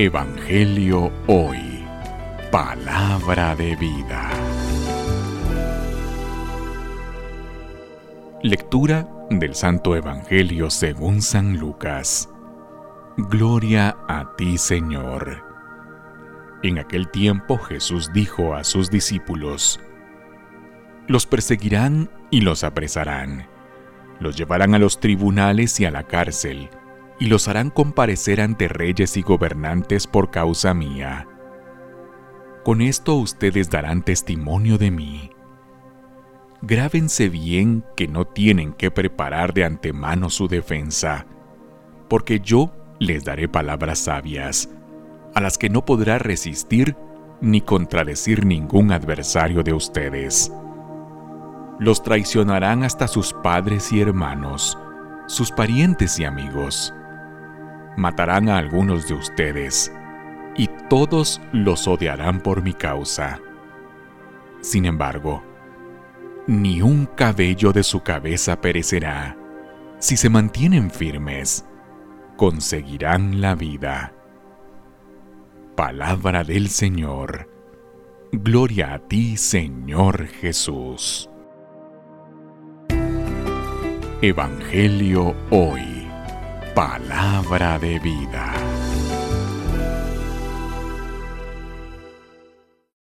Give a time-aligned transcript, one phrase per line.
[0.00, 1.84] Evangelio Hoy.
[2.52, 4.30] Palabra de vida.
[8.44, 12.30] Lectura del Santo Evangelio según San Lucas.
[13.16, 15.42] Gloria a ti, Señor.
[16.62, 19.80] En aquel tiempo Jesús dijo a sus discípulos,
[21.08, 23.48] Los perseguirán y los apresarán,
[24.20, 26.70] los llevarán a los tribunales y a la cárcel,
[27.18, 31.26] y los harán comparecer ante reyes y gobernantes por causa mía.
[32.64, 35.30] Con esto ustedes darán testimonio de mí.
[36.62, 41.26] Grábense bien que no tienen que preparar de antemano su defensa,
[42.08, 44.68] porque yo les daré palabras sabias,
[45.34, 46.96] a las que no podrá resistir
[47.40, 50.52] ni contradecir ningún adversario de ustedes.
[51.78, 54.76] Los traicionarán hasta sus padres y hermanos,
[55.28, 56.92] sus parientes y amigos
[57.98, 59.92] matarán a algunos de ustedes,
[60.56, 63.40] y todos los odiarán por mi causa.
[64.60, 65.42] Sin embargo,
[66.46, 69.36] ni un cabello de su cabeza perecerá.
[69.98, 71.66] Si se mantienen firmes,
[72.36, 74.14] conseguirán la vida.
[75.76, 77.50] Palabra del Señor.
[78.30, 81.28] Gloria a ti, Señor Jesús.
[84.22, 85.97] Evangelio hoy.
[86.78, 88.77] Palabra de vida.